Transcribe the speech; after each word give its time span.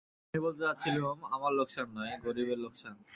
আমি 0.27 0.39
বলতে 0.45 0.61
যাচ্ছিলুম, 0.67 1.17
আমার 1.35 1.51
লোকসান 1.59 1.87
নয়, 1.97 2.13
গরিবের 2.25 2.59
লোকসান। 2.65 2.95